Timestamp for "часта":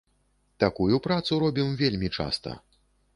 2.17-2.55